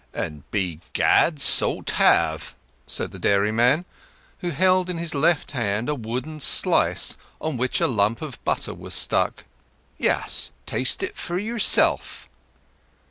"And 0.15 0.49
begad, 0.49 1.39
so 1.39 1.81
't 1.81 1.93
have!" 1.97 2.55
said 2.87 3.11
the 3.11 3.19
dairyman, 3.19 3.85
who 4.39 4.49
held 4.49 4.89
in 4.89 4.97
his 4.97 5.13
left 5.13 5.51
hand 5.51 5.89
a 5.89 5.93
wooden 5.93 6.39
slice 6.39 7.19
on 7.39 7.55
which 7.55 7.79
a 7.79 7.85
lump 7.85 8.19
of 8.23 8.43
butter 8.43 8.73
was 8.73 8.95
stuck. 8.95 9.43
"Yes—taste 9.99 11.03
for 11.13 11.37
yourself!" 11.37 12.27